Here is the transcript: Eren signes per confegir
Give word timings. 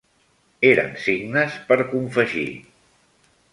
Eren 0.69 0.95
signes 1.03 1.59
per 1.69 1.79
confegir 1.93 2.49